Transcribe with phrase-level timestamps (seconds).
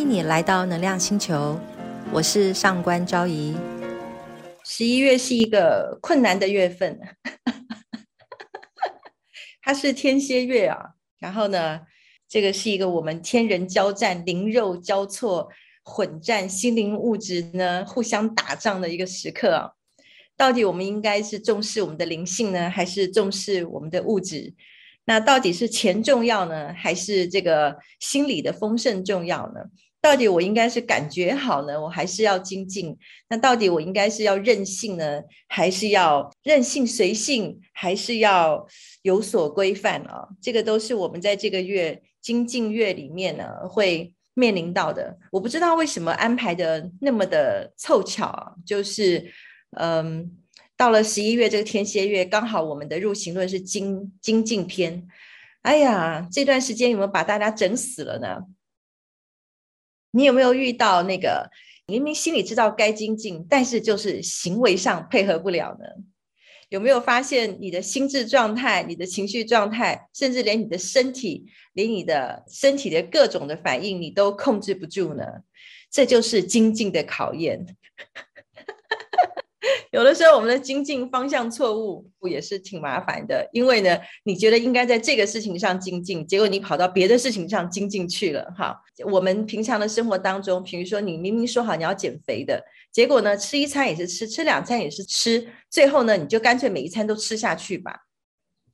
[0.00, 1.60] 欢迎你来到能量星球，
[2.10, 3.54] 我是上官昭仪。
[4.64, 6.98] 十一月是一个困难的月份，
[9.60, 10.94] 它是天蝎月啊。
[11.18, 11.82] 然后呢，
[12.26, 15.50] 这个是一个我们天人交战、灵肉交错、
[15.84, 19.72] 混战、心灵物质呢互相打仗的一个时刻啊。
[20.34, 24.54] 到底我们应该是重视我们的灵性呢，还是重视我们的物质？
[25.04, 29.60] 那到底是钱重要呢，还是这个心理的丰盛重要呢？
[30.00, 32.96] 到底我应该是感觉好呢，我还是要精进？
[33.28, 38.66] 那到底我应该是要任性呢，还是要任性随性，还是要
[39.02, 40.28] 有所规范啊？
[40.40, 45.18] 这个都是我们在这个月精进月里面呢会面临到的。
[45.30, 49.32] 我不知道为什么安排的那么的凑巧啊，就是
[49.78, 50.36] 嗯。
[50.76, 55.06] 到了十一月这个天蝎月，刚好我们的入行论是精精进篇。
[55.60, 58.38] 哎呀，这段时间有没有把大家整死了呢？
[60.12, 61.50] 你有没有遇到那个
[61.86, 65.86] 明明心里知道该精进，但是就是行为上配合不了呢？
[66.68, 75.24] 有没有发现你的心智状态、你的情绪状态，甚至连你的身体、连你的身体的各种的反应，你都控制不住呢？
[75.90, 77.66] 这就是精进的考验。
[79.92, 83.48] 有的时候，我们的精进方向错误，也是挺麻烦的。
[83.52, 88.52] 因为呢，你觉得应该在这个事情上精进，结果你跑到别的事情上精进去了。
[88.56, 92.62] 哈，我们平常的生活当中，比如说你明明说好你要减肥的，
[92.92, 98.06] 结果呢，吃一餐也是吃，吃两餐也是吃，最后呢，你就干脆每一餐都吃下去吧。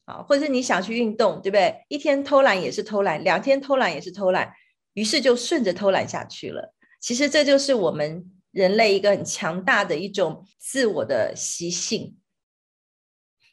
[0.07, 1.85] 好，或者是你想去运动，对不对？
[1.89, 4.53] 一天偷懒也是偷懒，两天偷懒也是偷懒，
[4.95, 6.75] 于是就顺着偷懒下去了。
[7.01, 8.31] 其实这就是我们。
[8.57, 12.17] 人类一个很强大的一种自我的习性，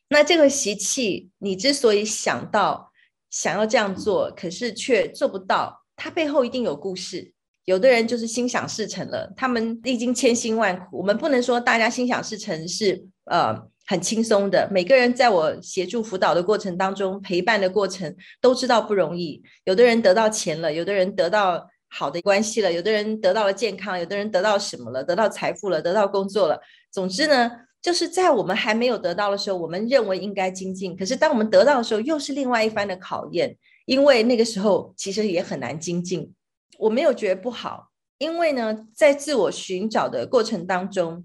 [0.08, 2.90] 那这个习气，你之所以想到
[3.30, 7.34] 想要这样做，可是却做不到，它背后一定有故事。
[7.66, 11.00] 有的人就是心想事成了，他们历经千辛万苦。
[11.00, 13.53] 我们不能说大家心想事成是呃
[13.86, 14.69] 很轻松的。
[14.72, 19.44] 每个人在我协助辅导的过程当中，陪伴的过程都知道不容易。
[19.66, 21.69] 有的人得到钱了，有的人得到。
[21.96, 25.04] 好的关系了，有的人得到了健康，有的人得到什么了？
[25.04, 26.59] 得到财富了，得到工作了。
[26.92, 33.56] 总之呢，就是在我们还没有得到的时候，我们认为应该精进；可是当我们得到的时候，又是另外一番的考验，
[33.86, 36.34] 因为那个时候其实也很难精进。
[36.80, 41.24] 我没有觉得不好，因为呢，在自我寻找的过程当中，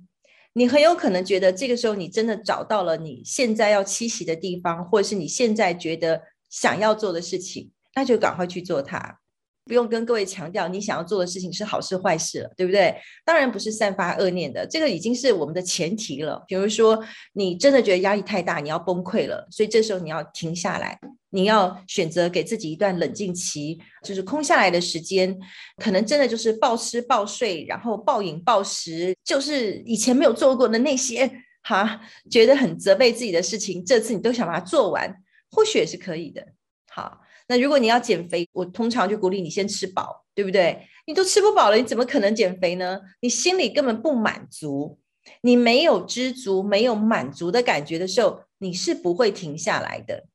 [0.53, 9.19] 你很有可能觉得这个时候你真的找到了你现在要栖息的地方，或者是你现在觉得想要做的事情，那就赶快去做它。
[9.69, 12.97] 不用跟各位强调你想要做的事情是好事坏事了，对不对？
[13.25, 16.43] 当然不是散发恶念的，这个已经是我们的前提了。
[16.49, 16.99] 比如说，
[17.34, 20.99] 你真的觉得压力太大，你要崩溃了，所以这时候你要停下来，
[21.31, 25.39] 你要选择给自己一段冷静期，就是空下来的时间，
[25.77, 31.31] 可能真的就是暴吃暴睡，然后暴饮暴食，就是以前没有做过的那些
[31.62, 32.00] 哈，
[32.31, 35.15] 觉得很责备自己的事情，这次你都想把它做完，
[35.50, 36.47] 或许也是可以的。
[36.89, 37.21] 好。
[37.48, 40.86] 那如果你要减肥，我通常就鼓励你先吃饱，对不对？
[41.06, 43.00] 你都吃不饱了，你怎么可能减肥呢？
[43.22, 44.98] 你心里根本不满足，
[45.41, 50.26] 你没有知足、没有满足的感觉的时候，你是不会停下来的，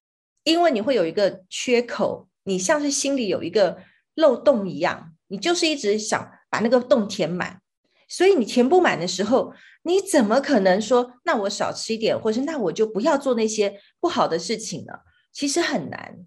[0.43, 3.77] 因为你会有一个缺口，你像是心里有一个
[4.15, 7.61] 漏洞一样，你就是一直想把那个洞填满，
[8.07, 9.53] 所以你填不满的时候，
[9.83, 14.93] 你怎么可能说那我少吃一点，或是那我就不要做那些不好的事情呢？
[15.31, 16.17] 其实很难。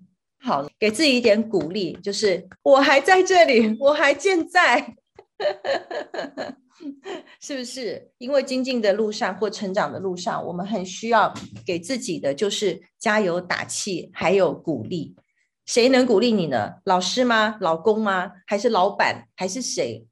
[0.47, 4.95] 好，给自己一点鼓励，就是我还在这里，我还健在，
[7.43, 8.13] 是不是？
[8.19, 11.35] 因为精进的路上或成长的路上，我们很需要
[11.67, 15.17] 给自己的就是加油打气，还有鼓励。
[15.65, 16.75] 谁能鼓励你呢？
[16.85, 17.57] 老师吗？
[17.61, 18.31] 老公吗？
[18.47, 19.27] 还是老板？
[19.35, 20.07] 还是谁？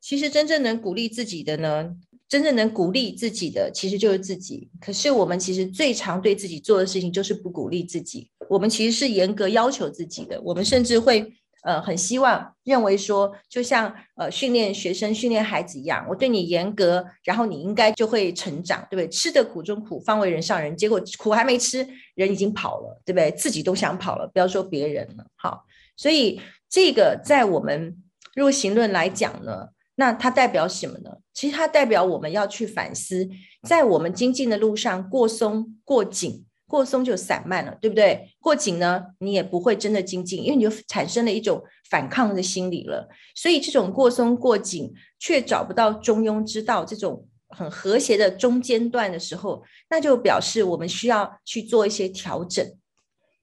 [0.00, 1.96] 其实真正能鼓励自己的呢？
[2.28, 4.70] 真正能鼓励自己的，其实就是自己。
[4.80, 8.30] 可是我们其实最常对自己做的事情，就是不鼓励自己。
[8.48, 10.40] 我们其实是严格要求自己的。
[10.42, 11.32] 我们甚至会，
[11.62, 19.08] 呃，很希望认为说，就像呃训练学生、训练孩子一样，我对你严格，然后你应该就会成长，对不对？
[19.08, 20.76] 吃得苦中苦，方为人上人。
[20.76, 23.30] 结果苦还没吃，人已经跑了，对不对？
[23.32, 25.26] 自己都想跑了，不要说别人了。
[25.36, 25.64] 好，
[25.96, 27.96] 所以这个在我们
[28.34, 29.68] 入行论来讲呢。
[29.98, 31.10] 那它代表什么呢？
[31.32, 33.26] 其实它代表我们要去反思，
[33.66, 38.28] 在我们精进的路上过松过紧，过松就散漫了，对不对？
[38.40, 43.08] 过紧呢，你也不会真的精进，因为你就产生了一种反抗的心理了。
[43.34, 52.66] 所以这种过松过紧却找不到中庸之道，这种很和谐的中间段的时候，那就表示我们需要去做一些调整。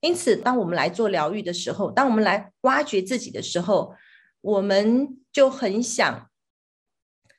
[0.00, 3.94] 因此，当我们来做疗愈的时候，当我们来挖掘自己的时候，
[4.42, 6.28] 我们就很想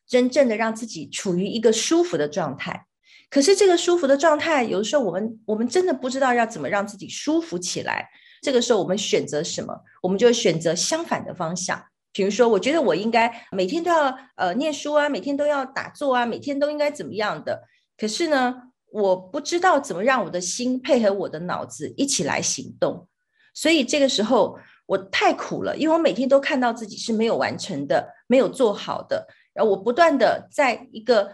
[0.08, 2.88] 真正的让自己处于一个舒服的状态。
[3.36, 8.10] 可是这个舒服的状态，有的时候我们我们真的不知道要怎么让自己舒服起来。
[8.42, 9.78] 这个时候我们选择什么？
[10.02, 11.84] 我们就选择相反的方向。
[12.14, 17.62] 比如说，我觉得我应该每天都要呃念书啊，每天都要打坐啊，每天都应该怎么样的？
[17.98, 18.56] 可是呢，
[18.90, 23.06] 我不知道怎么让我的心配合我的脑子一起来行动。
[23.54, 29.28] 所以这个时候我太苦了，因为我每天都看到自己是没有完成的，没有做好的。
[29.54, 31.34] 然后我不断的在一个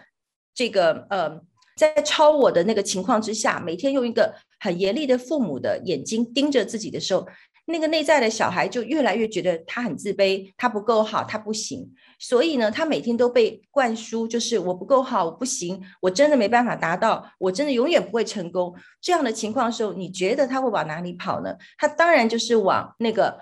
[0.56, 1.40] 这个呃。
[1.82, 7.28] 在超我的那个情况之下，每天用一个很严厉的父母的眼睛盯着自己的时候，
[7.66, 11.92] 那个内在的小孩就越来越觉得他很自卑，他不够好，他不行。
[12.20, 18.76] 所以呢，他每天都被灌输，就是我不够好，我不行，我真的没办法达到，我真的永远不会成功。
[19.02, 21.56] 这样的情况的时候，你觉得他会往哪里跑呢？
[21.80, 23.40] 他当然就是往那个，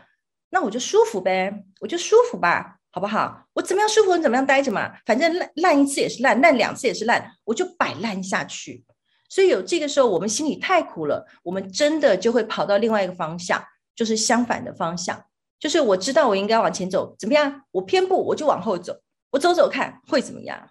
[0.51, 2.78] 那我就舒服呗，我就舒服吧。
[2.91, 3.45] 好不好？
[3.53, 4.91] 我怎么样舒服，你怎么样待着嘛。
[5.05, 8.83] 反正烂烂一次也是烂，烂两次也是烂，我就摆烂下去。
[9.29, 13.63] 所以有这个时候，我们心里太苦了，我们真的就会跑到另外一个方向，
[13.95, 15.23] 就是相反的方向。
[15.59, 17.61] 就是我知道我应该往前走，怎么样？
[17.71, 18.99] 我偏不，我就往后走，
[19.31, 20.69] 我走走看会怎么样？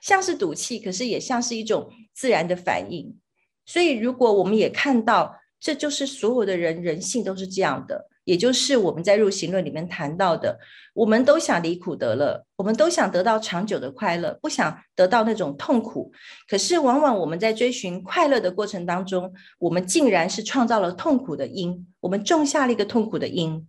[0.00, 3.16] 像是赌气，可是也像是一种自然的反应。
[3.64, 8.08] 所以如果我们也看到，这就是所有的人人性都是这样的。
[8.26, 10.58] 也就是我们在入行论里面谈到的，
[10.94, 16.10] 我们都想离苦得乐，我们都想得到长久的快乐，不想得到那种痛苦。
[16.48, 23.64] 可是往往我们在追寻快乐的过程当中，我们竟然是创造了痛苦的因，我们种下了一个痛苦的因。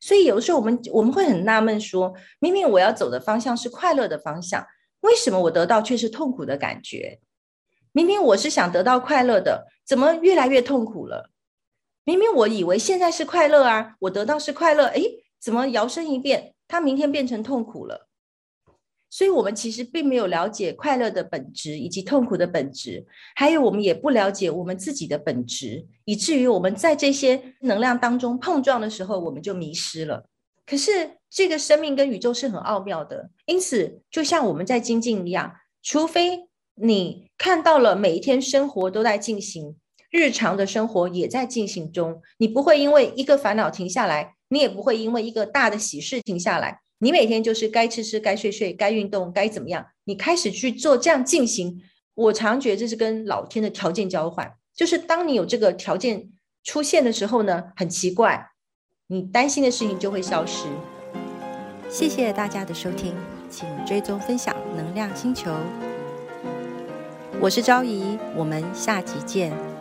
[0.00, 4.66] 所以有的时候我们我们会很纳闷，说明明我要走的方向是快乐的方向，
[5.00, 7.20] 为什么我得到却是痛苦的感觉？
[7.92, 11.30] 明明我是想得到快乐的，怎么越来越痛苦了？
[12.08, 15.02] 明明我以为现在是快乐啊，我得到是快乐，哎，
[15.38, 18.08] 怎么摇身一变，它明天变成痛苦了？
[19.10, 30.24] 所以，我们其实并没有了解快乐的本质以及痛苦的本质，还有我们也不了解我们自己的本质，以至于我们在这些能量当中碰撞的时候，我们就迷失了。
[30.64, 35.52] 可是，这个生命跟宇宙是很奥妙的，因此，就像我们在精进一样，
[35.82, 39.76] 除非你看到了每一天生活都在进行。
[40.10, 46.80] 日常的生活也在进行中，你不会因为一个烦恼停下来，你也不会因为一个大的喜事停下来。
[47.00, 51.80] 你每天就是该吃吃，该睡睡，该运动，该怎么样，你开始去做这样进行。
[52.14, 56.28] 我常觉得这是跟老天的条件交换，就是当你有这个条件
[56.64, 58.50] 出现的时候呢，很奇怪，
[59.06, 60.66] 你担心的事情就会消失。
[61.88, 63.14] 谢谢大家的收听，
[63.48, 65.54] 请追踪分享能量星球。
[67.40, 69.77] 我是昭仪，我们下集见。